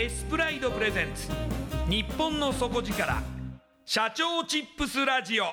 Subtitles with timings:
[0.00, 1.28] エスプライドプレゼンツ。
[1.90, 3.20] 日本の底力。
[3.84, 5.46] 社長チップスラジオ。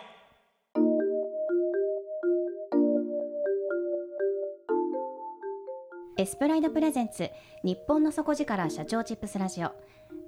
[6.19, 7.31] エスプライドプレゼンツ。
[7.63, 8.69] 日本の底力。
[8.69, 9.71] 社長チップスラジオ。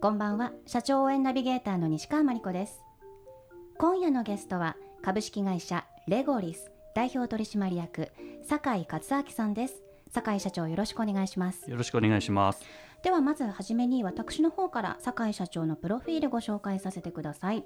[0.02, 0.52] こんばんは。
[0.66, 2.82] 社長応援ナビゲーターの西川真理子です。
[3.78, 4.78] 今夜のゲストは。
[5.04, 5.86] 株式会社。
[6.08, 6.72] レゴリス。
[6.96, 8.10] 代表取締役。
[8.42, 9.84] 酒井勝明さんです。
[10.12, 11.70] 酒井社長よろしくお願いします。
[11.70, 12.64] よろしくお願いします
[13.08, 17.64] ではまずはじめに私の方から酒井社長のプロフィールご紹介させてください。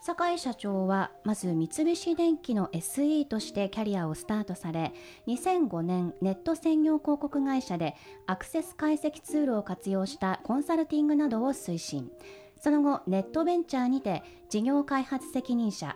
[0.00, 4.92] 酒井社長はまず三菱電機の SE としてキャリアをスタートされ
[5.28, 7.94] 2005年ネット専業広告会社で
[8.26, 12.10] アクセス解析ツールを活用したコンサルティングなどを推進。
[12.60, 15.94] その後ネットベンチャーにて事業開発責任者。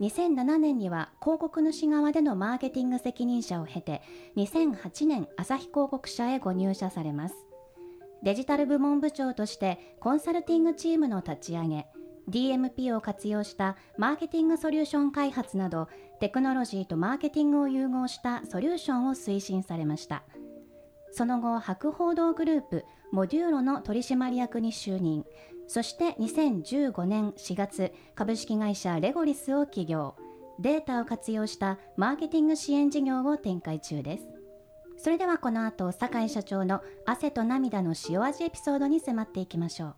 [0.00, 4.02] 2007年には広告主側でのマーケティング責任者を経て
[4.36, 7.47] 2008年朝日広告社へご入社されます。
[8.22, 11.86] デジタル部門部長としてコンサルティングチームの立ち上げ
[12.28, 15.88] DMP を活用したマーケティングソリューション開発など
[16.20, 20.24] テクノロジーとマーケティングを融合したソリューションを推進されました。
[21.12, 25.24] その後博報堂グループモデューロの取締役に就任。
[25.66, 30.14] そして2015年4月株式会社レゴリスを起業。
[30.60, 34.37] データを活用したマーケティング支援事業を展開中です。
[34.98, 39.94] それではこの後酒井社長の汗と涙の塩味エピソードに迫っていきましょう。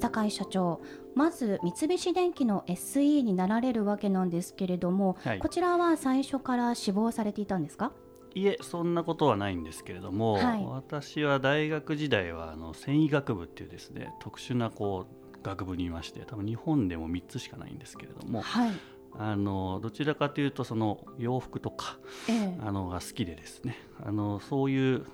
[0.00, 0.80] 酒井社長
[1.14, 5.38] まず三菱電機の SE になられるわけなんですけれども、はい。
[5.38, 7.92] こちらは最初から志望されていたんですか？
[8.34, 10.64] いえそんなことはないんですけれども、はい。
[10.64, 18.70] 私は大学時代はあの繊維学部っていうですね特殊なこう学部にいまして多分日本でも3つしかないんですけれどもはい
[19.18, 21.98] あのどちらかというとその洋服とか
[22.28, 22.58] ええ。
[22.60, 23.76] あのが好きでですね。
[24.02, 25.06] あのそういう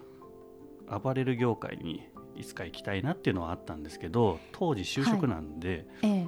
[0.89, 6.27] アパレル業界にいつか行きたいなっていうのはあったんですけど当時就職なんで、ええ。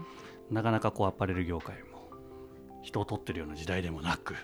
[0.50, 1.88] なかなかこうアパレル業界も
[2.82, 4.34] 人を取ってるような時代でもなく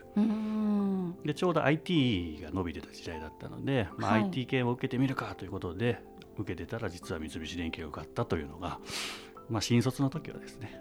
[1.24, 5.98] でちょうど IT が伸びてた時代だったので、まあはい IT 系を受けてみるかということで
[6.36, 8.78] 受けてたら実は三菱電機が受かったというのが、
[9.48, 10.80] まあ、新卒の時はですね。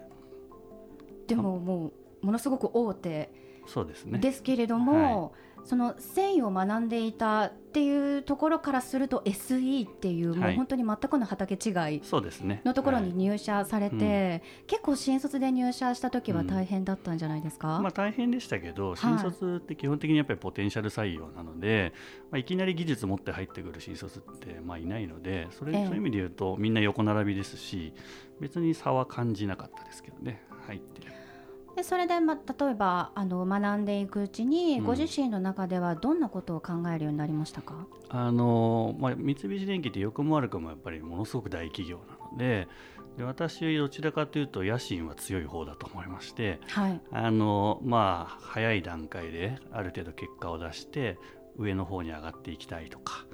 [1.26, 1.92] でももう
[2.24, 3.30] ものすごく大手
[3.66, 4.18] そうですね。
[4.18, 5.32] ですけれども、
[5.64, 10.52] その繊維を学んでいたっていうところからすると SE っていう、もはい。
[10.52, 12.60] う本当に全くの畑違いそうですね。
[12.66, 13.16] のところにはい。
[13.16, 21.94] 入社されて、結構新卒で入社した時は大変だったんじゃないですか、まあ、大変でしたけど新卒って基本的にやっぱりポテンシャル採用なので、
[22.30, 25.86] まあ、いきなり技術持って入ってくる新卒ってまあいないのでそれええ。
[25.86, 27.94] そういう意味で言うとみんな横並びですし
[28.40, 30.42] 別に差は感じなかったですけどね。
[30.66, 31.00] 入って
[31.76, 32.40] でそれで、ま、例
[32.70, 34.84] えばあの学んでいくうちに、うん。
[34.84, 42.68] ご自身の中ではどんなことを考えるようになりましたか、あのまあ、三菱電機って良くも悪くもやっぱりものすごく大企業なので
[43.16, 47.00] で私どちらかというと野心は強い方だと思いましてはい。
[47.12, 51.18] あの、まあ、早い段階である程度結果を出して
[51.56, 53.24] 上の方に上がっていきたいとか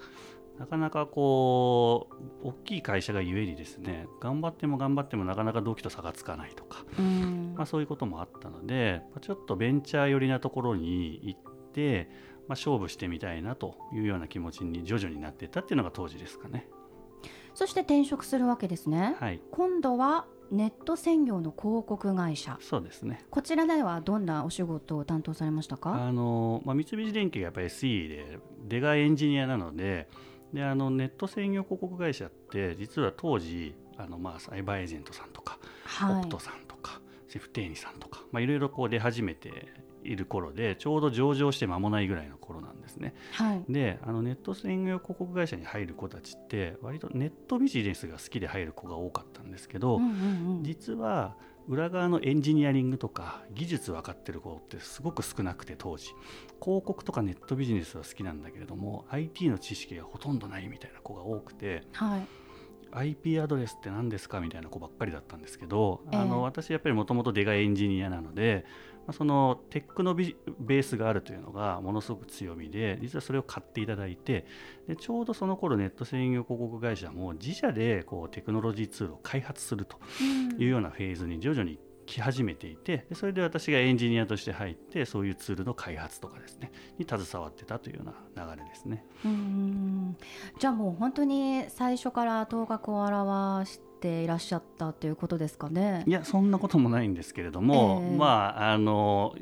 [0.60, 2.08] なかなかこ
[2.44, 7.54] う大きい会社がゆえにですね頑張っても頑張ってもなかなか同期と差がつかないとか、うん。
[7.56, 11.40] まあ、そういうこともあったので、まあちょっとベンチャー寄りなところに行っ
[11.72, 12.10] て、
[12.46, 16.68] まあ、勝負してみたいなというような気持ちに徐々になっていったっていうのが当時ですかね。
[17.54, 22.58] そして転職するわけですね、はい、今度はネット専業の広告会社。
[22.60, 23.24] そうですね。
[23.30, 25.94] こちらではどんなお仕事を担当されましたか？
[25.94, 30.08] あの、まあ、三菱電機がやっぱり SE で出がエンジニアなので
[30.52, 36.18] であのネット専業広告会社って実は当時あの、まあ、サイバーエージェントさんとか、はい。
[36.20, 39.68] オプトさんとかセフテーニさんとか、まあ、いろいろこう出始めて
[40.02, 43.14] いる頃でちょうど上場して間もないぐらいの頃なんですね。
[43.32, 43.64] はい。
[43.68, 50.62] であのネット専業広告会社に入る子たちって割とネットビジネスが好きで入る子が多かったんですけど、うんうんうん。
[50.64, 51.36] 実は
[51.68, 56.06] 裏側のエンジニアリングとか技術分かってる子ってすごく少なくて当時。
[56.62, 62.26] 広告とかネットビジネスは好きなんだけれども IT の知識がほとんどないみたいな子が多くてはい。
[62.92, 66.18] IP アドレスって何ですかみたいな子ばっかりだったんですけど、ええ。
[66.18, 68.64] あの私やっぱりもともと出がエンジニアなので、
[69.10, 74.46] まあそのテックのビベースがあるというのがものすごく強みで実はそれを買っていただいて
[74.86, 79.98] でちょうどその頃ネット専業広告会社も自社でこうテクノロジーツールを開発すると
[80.58, 89.04] いうようなフェーズに徐々に来始めていてでそれで私がエンジニアとして入ってそういうツールの開発とかですねに携わってたというような流れですね。
[89.24, 90.16] うんうん
[90.58, 93.04] じゃあもう本当に最初から頭角を
[93.62, 96.04] 現していらっしゃったということですかね。
[96.06, 98.16] いやそんなこともないんですけれども、ええ。
[98.16, 98.26] ま
[98.58, 99.34] ああの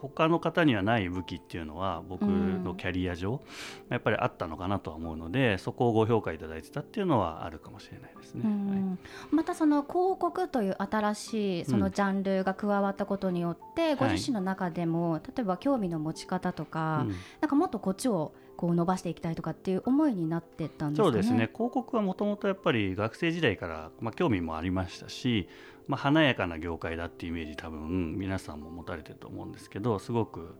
[0.00, 3.40] 他の方にはない武器っていうのは僕のキャリア上、
[3.88, 8.42] やっぱりあったのかなとは思うのでそこをご評価いただいてたっていうのはあるかもしれないですね。
[8.44, 8.70] うん。
[8.70, 8.98] はい。
[9.34, 17.14] またその広告という新しいそのジャンルが加わったことによって、ご自身の中でも、例えば興味の持ち方とか、うん。
[17.40, 21.12] なんかもっとこっちをこう伸ばしていきたいとかっていう思いになってったんですかね？
[21.12, 21.48] そうですね。
[21.54, 25.48] 広告はもともとやっぱり学生時代から、まあ、興味もありましたし、
[25.86, 30.56] まあ、華やかな業界だっていうイメージ多分皆さんも持たれてると思うんですけどすごく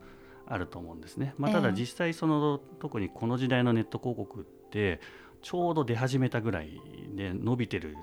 [0.47, 1.75] あると思うんですね、まあ、ただええ。
[1.75, 5.01] 実際その、特にこの時代のネット広告って
[5.43, 6.81] ちょうど出始めたぐらい
[7.15, 7.97] で伸びてる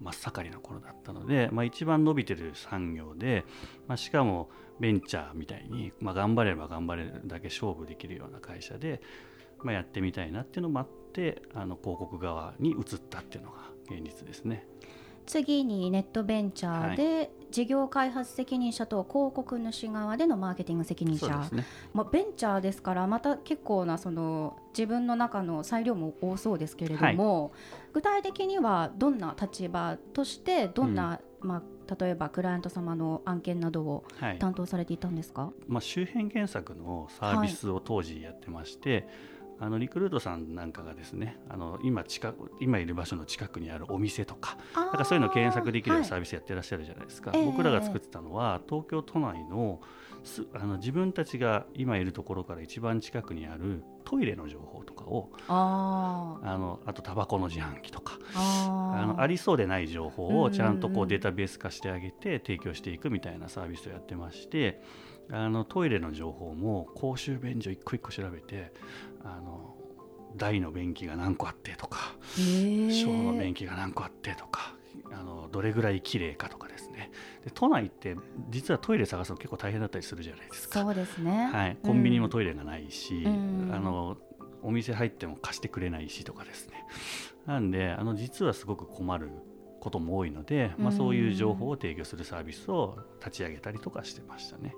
[0.00, 3.44] 真っ盛りの頃だったので、まあ、一番伸びてる産業で、
[3.86, 4.50] まあ、しかも
[4.80, 9.00] ベンチャーみたいに、まあ、頑張れば頑張れるだけ勝負できるような会社で、
[9.62, 14.66] まあ、やってみたいなっていうのもあってあの広告側に移ったっていうのが現実ですね。
[15.26, 21.66] 次にネットベンチャーで事業開発責任者と広告主側でのマーケティング責任者、そうですね。
[21.92, 27.52] まあ、ベンチャーですからまた結構なその自分の中の裁量も多そうですけれども、
[27.92, 34.38] 具体的にはどんな立場としてどんな、まあ、例えばクライアント様の案件などをはい。
[34.38, 39.06] 担当されていたんですか、まあ、周辺検索のサービスを当時やってまして、
[39.62, 46.04] あのリクルートさんなんかがですねあの今近く今いる場所の近くにあるお店とかなんかそういうのを検索できるはい。
[46.04, 47.44] サービスやってらっしゃるじゃないですか、ええ。
[47.44, 49.80] 僕らが作ってたのは東京都内の
[50.24, 61.08] すあの自分たちが今いるところから一番近くにあるトイレの情報とかをあのあとタバコの自販機とかあのありそうでない情報をちゃんとうんうんうこうん。
[61.08, 64.82] データベース化してあげて提供していくみたいなサービスをやってまして
[65.32, 68.72] あのトイレの情報も公衆便所一個一個調べて
[69.24, 69.76] あの
[70.36, 74.74] 大の便器が何個あってとか小の便器が何個あってとか
[75.10, 77.10] あのどれぐらい綺麗かとかですね。
[77.44, 78.16] で都内って
[78.50, 80.82] 実はトイレ探すの結構大変だったりするじゃないですか。
[80.82, 83.70] そうですね、はい、コンビニもトイレがないし、うん。
[83.74, 84.16] あの
[84.62, 86.84] お店入っても貸してくれないしとかですね。
[87.46, 89.30] なんであの実はすごく困る
[89.82, 94.76] ことも多いので、まあ、うんそういう情報を提供するサービスを立ち上げたりとかしてましたね。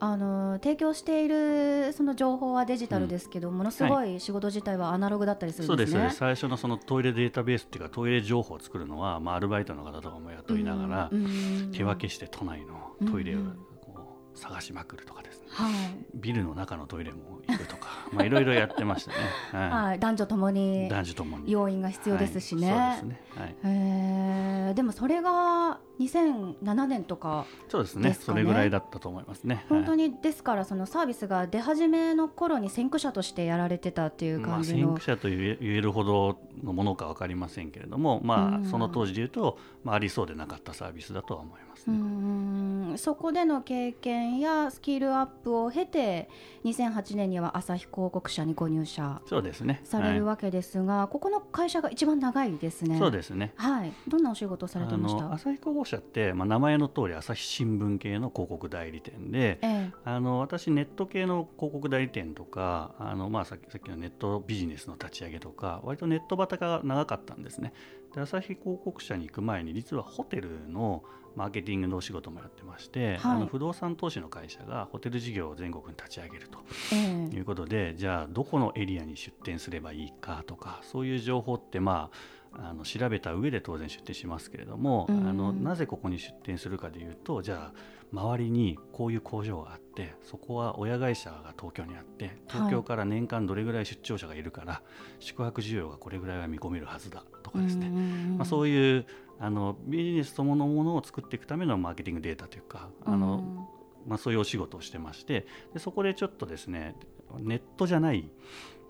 [0.00, 6.10] あの提供しているその情報はデジタルですけど、ものすごい仕事自体はアナログだったりするそうですすんでね。
[6.10, 15.72] 最初のそのトイレデータベースっていうかトイレ情報を作るのは、まあ、アルバイトの方とかも雇いながら、うんうん手分けして都内のトイレをうんうんこう探しまくるとかですね、はい
[16.14, 19.16] ビルの中のトイレも行くとか まあいろいろやってましたね。
[19.52, 22.72] ははい、男女ともい、に男女ともに要因が必要ですしね。
[22.72, 23.22] はいそうですね。
[23.36, 23.56] はい。
[23.64, 29.64] へーでもそれが2007年とかそうですねそれぐらいだったと思いますね。
[29.68, 41.98] 本当ににですからそのサービスが出始めの頃に先駆者としてやられてたっていうまあ、感じの、先駆者と言えるほどのものか分かりませんけれども、まうんあ、その当時でいうと、まあ、ありそうでなかったサービスだとは思いますうね。
[41.98, 46.28] んそこでの経験やスキルアップを経て
[46.64, 49.80] 2008年には朝日広告社にご入社そうですね。
[49.84, 52.96] されるはわけですが、ここの会社が一番長いですね。
[52.96, 53.52] い、そうですね。
[53.56, 55.32] はい、どんなお仕事をされてました？
[55.32, 67.72] 朝日広告社って、まあ、名前の通り朝日新聞系の広告代理店で、ええ、あの私ネット系の広告代理店とかあの、まあ、さっきさっきのネットビジネスの立ち上げとか割とネットバタが長かったんですね
[68.14, 71.02] で朝日広告社に行く前に実はホテルの
[71.36, 73.36] マーケティングのお仕事もやってまして、はい。
[73.36, 76.58] あの不動産投資の会社がホテル事業を全国に立ち上げると
[76.92, 77.36] ええ。
[77.36, 82.10] いうことでじゃあどこのエリアに出店すればいいかとかそういう情報ってま
[82.52, 85.28] ああの調べた上で当然出店しますけれども、うん。
[85.28, 94.82] あのなぜここに出店するかでいうとじゃあ周りにこういう工場があってそこは親会社が東京にあって東京から年間どれぐらい出張者がいるから、
[95.18, 99.06] 宿泊需要がこれぐらいは見込めるはずだとかですね、まあ、そういいう
[99.38, 103.68] あのビジネスとものものを作っていくためのマーケティングデータというかあの、
[104.06, 106.94] まあ、そういうお仕事をしてましてでそこでちょっとですね
[107.38, 108.30] ネットじゃない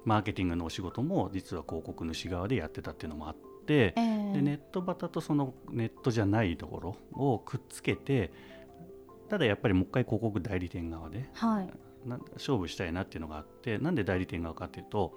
[0.05, 3.37] マーケティングのお仕事も実は広告主側でやってたっていうのもあっ
[3.67, 4.33] て、ええ。
[4.35, 8.31] でネットバタとそのネットじゃないところをくっつけて
[9.31, 15.15] ただやっぱりもう一回広告代理店側ではい、な勝負したいなっていうのがあってなんで代理店側かっていうと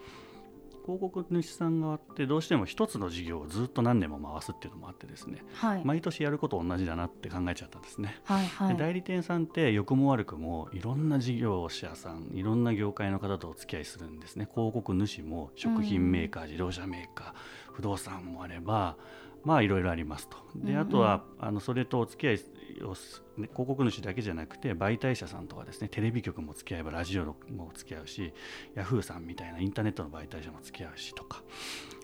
[0.87, 8.21] 広告主さん側ってどうしても一つの事業をずっと何年も回すっていうのもあってですねはい、毎年やること同じだなって考えちゃったんですね。
[8.23, 14.47] はい、はい、で代理店さんって良くも悪くもいろんな事業者さんいろんな業界の方とお付き合いするんですね。
[14.49, 18.95] 広告主も食品メーカー、自動車メーカー不動産もあれば
[19.43, 20.37] まあいろいろありますと。
[20.55, 20.67] うんうん。
[20.67, 22.39] であとはあのそれとお付き合い
[22.83, 22.95] を
[23.35, 28.33] 広告主だけじゃなくて媒体者さんとかですねテレビ局も付き合えばラジオも付き合うし
[28.75, 31.43] ヤフーさんみたいなインターネットの媒体者も付き合うしとか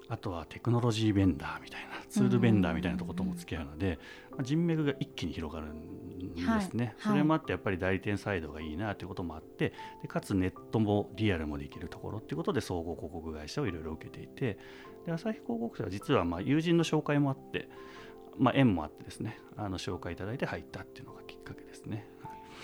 [0.10, 4.00] あとはテクノロジーベンダーみたいなツールベンダーみたいなとことも付き合うので、
[4.32, 7.13] まあ人脈が一気に広がるんですね、はい。
[7.13, 14.58] それもあってやっぱり代理店サイドがいいなということもあってでかつネットもリアルもできるところっていうことで総合広告会社をいろいろ受けていて
[15.06, 17.70] で朝日広告社は実はまあ友人の紹介もあって、
[18.38, 22.08] まあ、縁もあってですねあの紹介いただいて入ったっていうのがきっかけですね。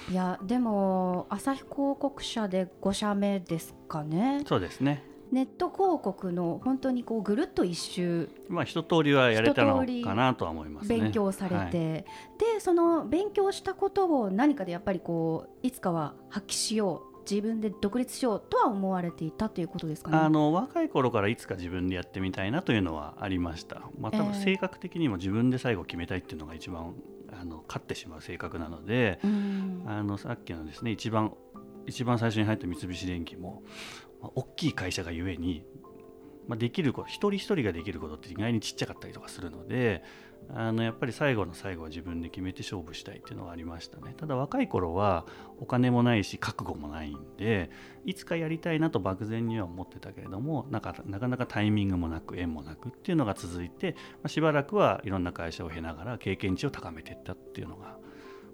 [0.09, 4.43] いやでも朝日広告社で5社目ですかね。
[4.47, 5.03] そうですね。
[5.31, 8.29] ネット広告の本当にこうぐるっと一周。
[8.47, 10.99] まあ一通りはやれたのかなとは思いますね。
[10.99, 11.71] 勉強されて、はい。
[11.71, 12.05] で
[12.59, 20.17] その勉強したことを何かでやっぱりこういつかは発揮しよう自分で独立しようとは思われていたということですかね。
[20.17, 24.43] あの若い頃からいつか自分でやってみたいなというのはありました、まあ、多分ええ。
[24.43, 26.95] 性格的にも自分で最後決めたいっていうのが一番
[27.31, 29.83] あの勝ってしまう性格なのでうん。
[29.85, 31.33] あのさっきのですね一番
[31.85, 33.63] 一番最初に入った三菱電機も、
[34.21, 35.63] まあ、大きい会社がゆえに、
[36.47, 40.03] まあ、できること一人一人ができることって意外にちっちゃかったりとかするので
[40.51, 45.25] あのやっぱり最後の最後は自分で決めて勝負したいっていうのはありましたねただ若い頃は
[45.59, 47.69] お金もないし覚悟もないんで
[48.05, 57.97] いつかやりたいなと漠然には思ってたけれどもなかなかなかタイミングもなく縁もなくっていうのが続いて、まあ、しばらくはいろんな会社を経ながら経験値を高めていったっていうのが、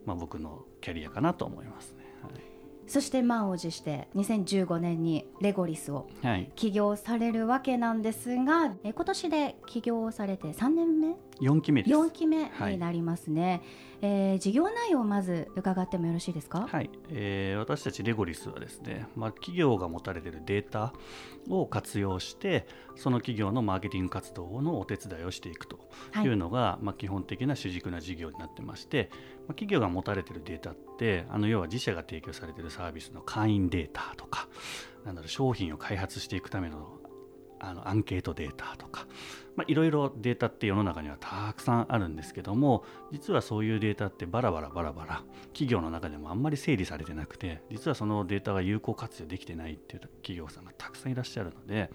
[0.05, 2.03] まあ、僕のキャリアかなと思いますね。
[2.21, 2.54] はい
[2.87, 11.95] そして満を持して2015年にレゴリスをはい、はい、起業されるわけなんですがえ今年で起業されて3年目？4期目です。
[11.95, 13.61] 4期目になりますね、
[14.01, 20.93] えー事業内容をまず伺ってもよろしいですか、はい、えー私たちレゴリスはですね、まあ、企業が持たれているデータ
[21.49, 25.79] を活用してその企業のマーケティング活動のお手伝いをしていくと
[26.11, 29.09] はいいうのが、まあ、基本的な主軸な事業になってまして、
[29.44, 34.47] まあ、企業が持たれてるデータってあの要は自社が提供されてるサービスの会員データとか
[35.05, 36.99] なんだろう商品を開発していくための
[37.59, 39.07] あのアンケートデータとか、
[39.67, 45.23] いろいろデータって世の中にはたくさんあるんですけども実はそういうデータってバラバラバラバラ
[45.53, 51.89] 企業の中でもあんまり整理されてなくて実はそのデータが有効活用できてないっていう企業さんがたくさんいらっしゃるので、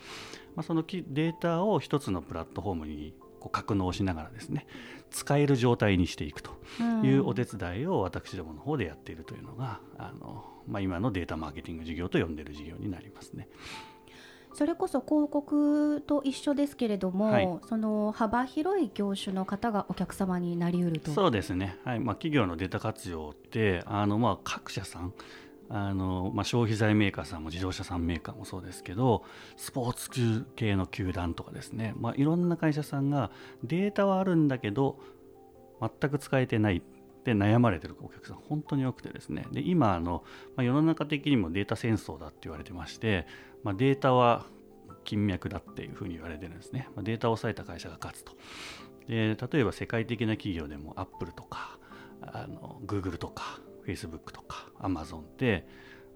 [0.56, 4.66] まあ、そのデータを一つのプラットフォームにこう格納しながらですね
[5.10, 7.04] 使える状態にしていくとうん。
[7.04, 13.48] いうお手伝いを私どもの方でやっているというのがあの、まあ、今のデータマーケティング事業と呼んでいる事業になりますね。
[14.52, 17.48] それこそ広告と一緒ですけれども、はい。
[17.68, 21.12] その幅広い業種の方がお客様になりうると。
[21.12, 22.00] そうですね、はい。
[22.00, 25.14] まあ、企業のデータ活用ってあの、まあ、各社さん
[25.70, 29.24] あの、まあ、消費財メーカーさんも自動車産メーカーもそうですけど
[29.56, 33.30] スポーツ系の球団とかですね、まあ、いろんな会社さんが
[33.62, 34.98] データはあるんだけど
[35.80, 36.82] 全く使えてないっ
[37.22, 39.46] て悩まれてるお客さん本当に多くてですね。
[39.52, 40.24] で今あの、
[40.56, 43.26] まあ、世の中的にもデータ戦争だって言われてまして、
[43.62, 44.46] まあ、データは
[45.04, 48.32] 金脈だっていうふうに言われてるんですね、まあ、データを抑えた会社が勝つと。
[49.06, 51.78] で例えば世界的な企業でもアップルとか
[52.22, 55.66] あの Google とか Facebook とか Amazon って、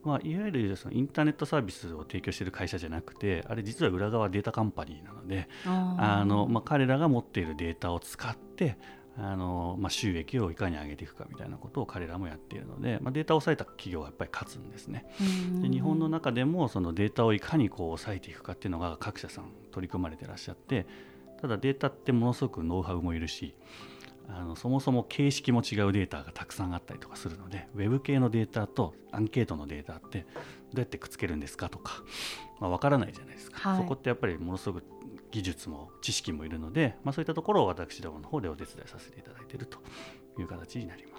[0.03, 8.77] まあ、いわゆるそのインターネットサービスを提供している会社じゃなくてあれ実は裏側データカンパニーなのであの、まあ、彼らが持っているデータを使って
[9.17, 15.07] あのまあ、収益をいかに上げていくかみたいなことを彼らもやっているので、まあ、データを抑えた企業はやっぱり勝つんですね。
[15.63, 20.87] で日本の中でもそのデータをいかにこう抑えていくかっていうのが各社さん取り組まれてらっしゃって
[21.41, 23.55] ただデータってものすごくノウハウもいるし
[24.29, 30.27] あのそもそも形式も違うデータがたくさんあったりとかするのでウェブ系のデータとアンケートのデータってど
[30.77, 32.03] うやってくっつけるんですかとか、
[32.59, 34.85] まあ、分からないじゃないですか、はい、そこってやっぱりものすごく
[35.31, 39.79] 技術も知識もいるので、まあ、そういったところを私どもの方でお手伝いさせていただいていると
[40.39, 41.14] いう形になります。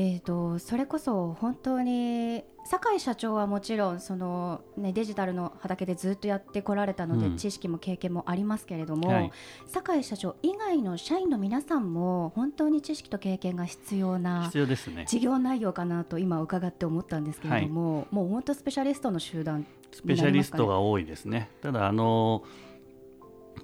[0.00, 9.32] えーと、それこそ本当に酒井社長はもちろんその、ね、デジタルの畑でずっとやってこられたので、うん、知識も経験もありますけれども、はい、
[9.66, 21.50] 酒井社長以外の社員の皆さんも本当に知識と経験が必要な必要です、ね、事業内容かなと今伺って思ったんですけれども、はい、もう本当スペシャリストの集団、ね、スペシャリストが多いですね。
[21.60, 22.44] ただあの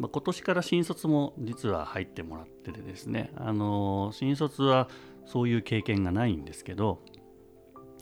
[0.01, 4.89] まあ、今年から新卒も実は入ってもらっててですねあの新卒は
[5.27, 7.03] そういう経験がないんですけど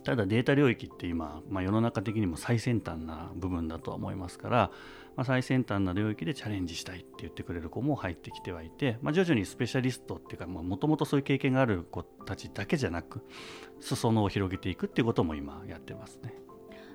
[0.04, 4.56] ただデータ領域って今、まあ、世の中的にも最先端な部分だとは思いますから、
[5.16, 13.24] まあ、最先端な領域でチャレンジしたいって言ってくれる子も入ってきてはいて、まあ、徐々にスペシャリストっていうかもともとそういう経験がある子たちだけじゃなく
[13.80, 16.34] 裾野を広げていくっていうことも今やってますね。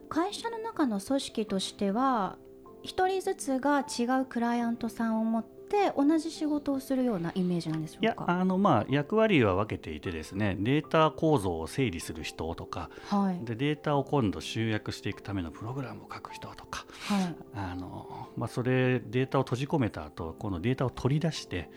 [0.10, 2.38] 会社の中の組織としては
[2.86, 5.57] 1人ずつが違うクライアントさんを持って
[5.96, 8.24] 同じ仕事をするようなイメージなんでしょうか？
[8.24, 17.36] いやあの、まあ、役割は分けていてですねデータ構造を整理する人とか、はい、でデータを今度集約していくためのプログラムを書く人とか、はい。
[17.54, 21.70] あのまあ、それデータを閉じ込めた後このデータを取り出して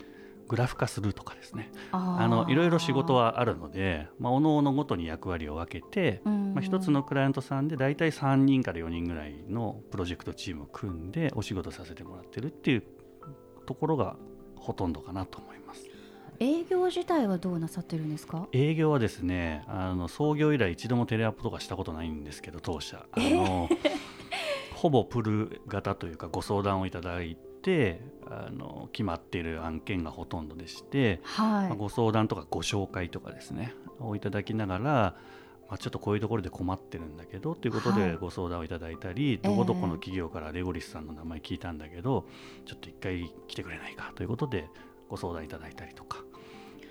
[0.48, 1.70] グラフ化するとかですね。
[1.92, 12.82] あのいろいろ仕事はあるので、まあ、おのおのごとに役割を分けて、まあ、一つのクライアントさんで大体3人から4人ぐらいのプロジェクトチームを組んでお仕事させてもらってるっていう
[13.66, 14.16] ところが
[14.56, 15.88] ほとんどかなと思います。
[16.38, 18.48] 営業自体はどうなさってるんですか？
[18.52, 23.04] 営業はですねあの創業以来一度もテレアポとかしたことないんですけど当社。
[23.12, 23.68] あの
[24.74, 31.68] ほぼプル型というかご相談をいただいてあの決まっている案件がほとんどでして、はい。
[31.68, 35.16] まあ、ご相談とかご紹介とかですねをいただきながら、
[35.70, 44.68] まあ、ちょっとこういうところで困ってるんだけどということでご相談をいただいたり、はい、どこどこの企業からレゴリスさんの名前聞いたんだけど、えー、ちょっと一回来てくれないかということで
[45.08, 46.18] ご相談いただいたりとか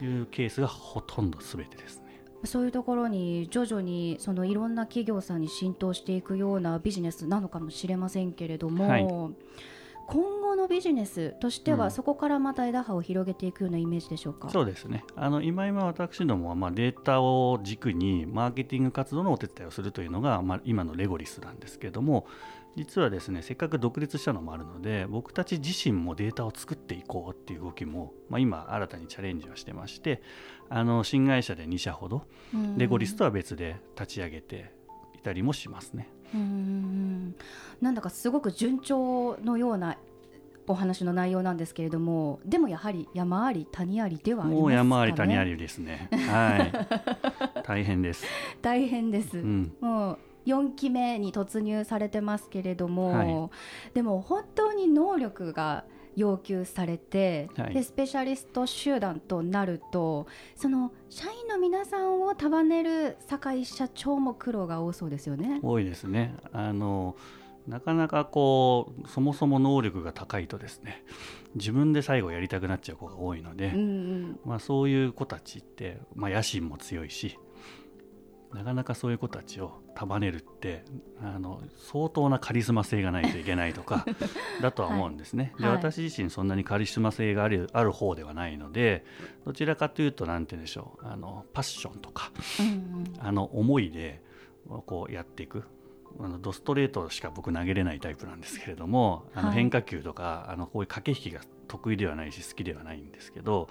[0.02, 2.06] いうケースがほとんど全てですね。
[2.46, 9.02] そういうところに徐々にそのいろんな企業さんに浸透していくようなビジネスなのかもしれませんけれども、はい。
[9.02, 15.04] 今後のビジネスとしては、そこからまた枝葉を広げていくようなイメージでしょうか、そうですね。
[15.16, 22.28] あの今今私どもはまあデータを軸にマーケティング活動のお手伝いをするというのが、まあ、今のレゴリスなんですけども
[22.76, 30.22] 実はですねせっかく独立したのもあるので僕たち自身もデータを作っていこうっていう動きも、まあ、今新たにチャレンジはしてまして
[30.70, 32.24] あの新会社で2社ほど
[32.78, 34.72] レゴリスとは別で立ち上げて
[35.16, 36.10] いたりもしますね。
[36.34, 37.36] うん。
[37.82, 39.98] なんだかすごく順調のような
[40.70, 46.10] お話の内容なんですけれどもでもやはり山あり谷ありではありますか、ね、もう山あり谷ありですね。
[46.12, 47.62] はい。
[47.66, 48.24] 大変です。
[48.62, 53.50] 大変です、うん、もう4期目に突入されてますけれども、は
[53.90, 65.60] い、でも本当に能力が要求されて、はい、でスペシャリスト集団となるとその社員の皆さんを束ねる酒井社長も苦労が多そうですよね。
[65.64, 66.36] 多いですね。
[66.54, 67.16] あの
[67.68, 71.04] なかなかこうそもそも能力が高いとですね
[71.56, 77.38] 自分で最後やりたくなっちゃう子が多いので、うんうん、まあ、そういう子たちって、まあ、野心も強いし
[78.54, 80.84] なかなかそういう子たちを束ねるって
[81.22, 84.06] あの相当なカリスマ性がないといけないとか
[84.62, 85.54] だとは思うんですね。
[85.56, 89.06] はい、で私自身そんなにカリスマ性があるある方ではないので
[89.46, 94.24] どちらかというと何て言うんでしょうあのパッションとか、うんうん、あの思いで
[94.86, 95.66] こうやっていく
[96.20, 103.70] あのドストレートしか僕投げれないタイプなんですけれども、あの変化球とかあのこういう駆け引きが得意ではないし好きではないんですけど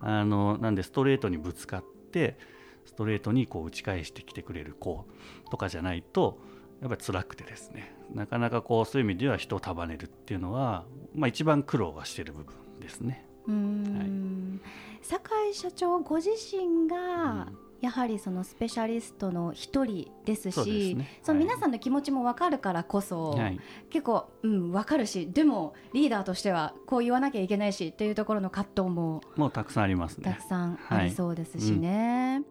[0.00, 2.38] あのなんでストレートにぶつかって
[2.84, 5.06] ストレートにこう打ち返してきてくれる子
[5.50, 6.38] とかじゃないと
[6.80, 7.94] やっぱり辛くてですね。
[8.14, 13.26] なかなかこうそういう意味では人を束ねるっていうのは、まあ、一番苦労はしてる部分ですね。
[13.48, 14.60] うん、
[15.02, 17.48] 酒井社長ご自身が、
[17.80, 21.20] やはりそのスペシャリストの一人ですしね。
[21.22, 21.46] そのはい。
[21.46, 23.60] 皆さんの気持ちも分かるからこそ、はい、
[23.90, 30.48] 結構、うん、分かるしでもリーダーとしてはこう言わなきゃいけないしっていうところの葛藤ももうたくさんありますたねく。
[30.48, 32.42] さんありそうですしね、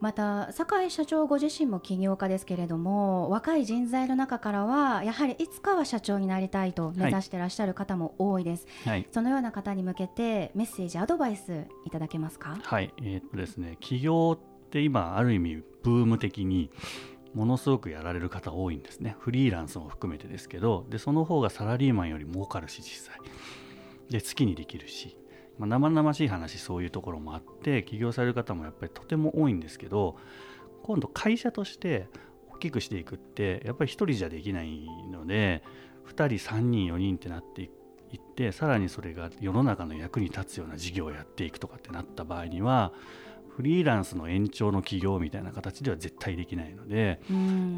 [0.00, 12.58] また酒井社長ご自身も起業家ですけれども若い人材の中からはやはりいつかは社長になりたいと目指してらっしゃる方も多いです、はい、そのような方に向けてメッセージアドバイスいただけますか？
[12.62, 14.38] はい、えーっとですね、起業
[14.74, 16.68] って今ある意味ブーム的に
[17.32, 19.16] ものすごくやられる方多いんですね。
[19.20, 23.20] フリーランスも含めてですけど、でその方がサラリーマンより儲かるし実際。
[24.10, 25.16] で好きにできるし、
[25.58, 30.16] まあ、生々しい話そういうところもあって起業される方もやっぱりとても多いんですけど、
[30.82, 32.08] 今度会社として
[32.52, 35.62] 大きくしていくってやっぱり一人じゃできないので、
[36.08, 37.66] 2人3人4人ってなってい
[38.16, 42.92] ってさらにそれが世の中の役に立つような事業をやっていくとかってなった場合には
[43.54, 47.20] フリーランスの延長の起業みたいな形では絶対できないので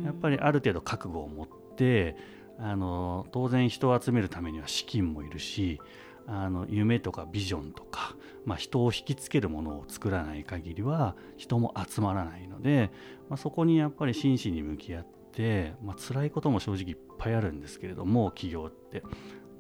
[0.04, 2.16] やっぱりりある程度覚悟を持って
[2.58, 5.80] あの当然人を集めるためには資金もいるし
[6.26, 12.90] あの夢とかビジョンとか、まあ、人を引きつけるものを作らない限りは人も集まらないので、
[13.28, 19.04] まあ、そこにやっぱり真摯に向き合って、まあ辛いことも正直いっぱいあるんですけれども起業って、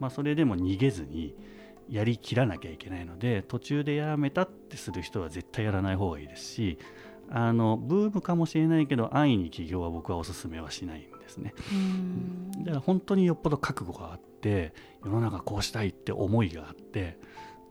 [0.00, 1.36] まあ、それでも逃げずに
[1.88, 6.78] やりきらなきゃいけないので途中でやめたってする人は絶対やらない方がいいですし
[7.28, 11.54] あのブームかもしれないけど安易に起業は僕はおすすめはしないんですね。
[12.58, 14.72] だから本当によっぽど覚悟があって
[15.04, 17.18] 世の中こうしたいって思いがあって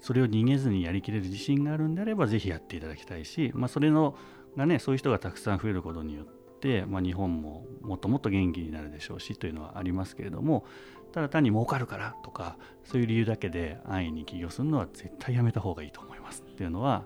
[0.02, 4.16] それを逃げずにやりきれる自信があるんであればぜひやっていただきたいし、まあ、それの
[4.58, 6.26] がねそういう人がたくさん増えることによっ
[6.60, 10.66] て、まあ、日本ももっともっと元気になるでしょうしというのはありますけれども
[11.16, 17.06] ただ単に儲かるからとかそういう理由だけで安易に起業するのは絶対やめた方がいいと思いますっていうのは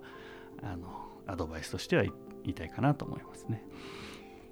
[0.63, 0.87] あの
[1.27, 2.11] アドバイスとしては言
[2.45, 3.63] いたいかなと思いますね。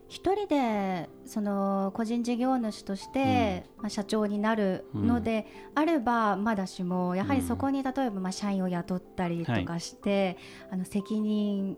[0.09, 10.37] 一人でその個人事業主として、まあ、社長になるのであればまだしもやはりそこに例えばまあ社員を雇ったりとかして、
[10.69, 11.77] あの責任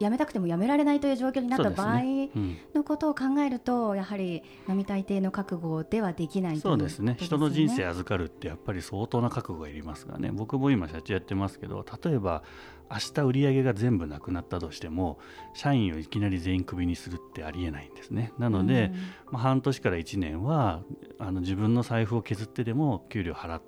[0.00, 2.30] 辞めたくても辞められないという状況になった場合ね。
[2.34, 7.16] うんのことを考えるとやはり並大抵の覚悟ではできないといううそですね。
[7.20, 10.30] 人の人生預かるってやっぱり相当な覚悟がいりますからね。
[10.32, 12.42] 僕も今社長やってますけど例えば
[12.90, 15.18] 明日売り上げが全部なくなったとしても
[15.54, 18.32] 社員をいきなり全員クビにするってありえないんですね。
[18.38, 18.92] なので、
[19.30, 20.82] まあ、半年から1年は
[21.18, 23.62] あの自分の財布を削ってでも給料払っ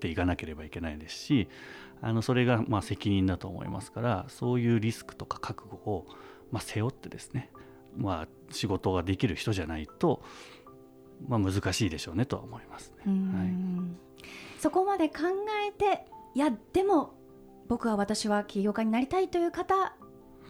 [0.00, 1.48] ていかなければいけないですし
[2.06, 6.06] あのそれがまあ責任だと思いますからそういうリスクとか覚悟を
[6.52, 7.50] まあ背負ってですね、
[7.96, 10.22] まあ、仕事ができる人じゃないと、
[11.26, 13.04] まあ、難しいでしょうねとは思いますね。
[13.06, 13.96] うん。
[14.58, 15.14] そこまで考
[15.66, 17.14] えていやでも
[17.68, 19.74] 僕は私は起業家になりたいという方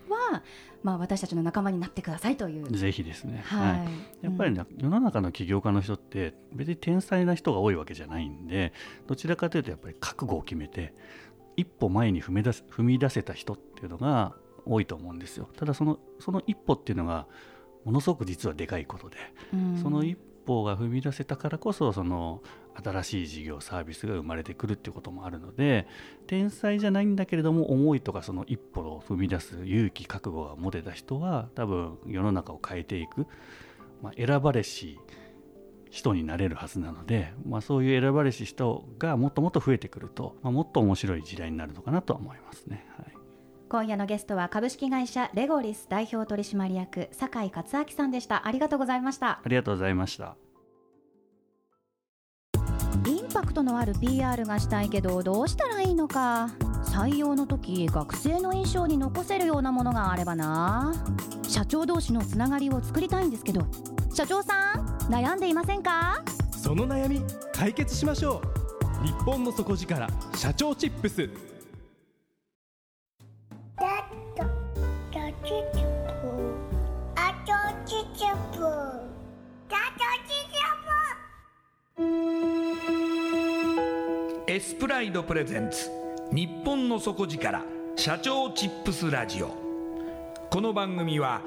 [0.08, 0.42] は、
[0.82, 2.66] まあ、私たちの仲間になってくださいという。
[2.68, 3.86] ぜひですね、は
[4.22, 4.24] い。
[4.24, 8.72] やっぱりね、世の中の起業家の人って別に天才な人が多いわけじゃないんで
[9.06, 10.94] どちらかというとやっぱり覚悟を決めて
[11.56, 14.34] 一歩前に踏み出す踏み出せた人っていうのが
[14.66, 15.48] 多いと思うんですよ。
[15.56, 17.26] ただそのその一歩っていうのが
[17.84, 19.16] ものすごく実はでかいことで、
[19.52, 19.76] うん。
[19.76, 22.42] その一歩が踏み出せたからこそその
[22.82, 25.86] 新しい事業サービスが生まれてくるっていうこともあるので
[26.26, 33.26] 天才じゃないんだけれども思いとかその一歩を踏み出す勇気覚悟が持てた人は多分世の中を変えていく、
[34.02, 34.98] まあ、選ばれし
[35.94, 42.84] 人になれるはずなので、まあ、そういう選ばれし人がもっともっと増えてくると、まあ、もっと面白い時代になるのかなとは思いますね。
[42.96, 43.14] はい。
[43.68, 48.46] 今夜のゲストは株式会社レゴリス代表取締役酒井克明さんでした。
[48.46, 49.40] ありがとうございました。
[49.44, 50.36] ありがとうございました。
[53.06, 56.48] インパクトのある PR がしたいけどどうしたらいいのか。
[56.84, 60.92] 採用の時学生の印象に残せるようなものがあればな。
[61.46, 63.62] 社長同士のつながりを作りたいんですけど。
[64.12, 66.22] 社長さん悩んでいませんか？
[66.50, 68.40] その悩み解決しましょ
[69.02, 69.06] う。
[69.06, 71.28] 日本の底力社長チップス。
[84.46, 85.90] エスプライドプレゼンツ
[86.32, 87.62] 日本の底力
[87.96, 89.50] 社長チップスラジオ。
[90.48, 91.42] この番組は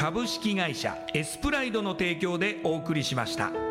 [0.00, 3.69] 株式会社エスプライドの提供でお送りしました。